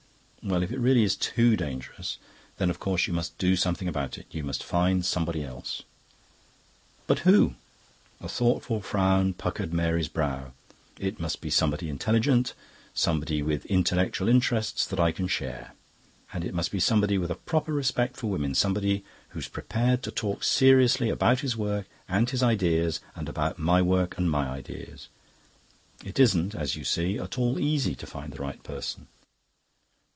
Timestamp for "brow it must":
10.07-11.41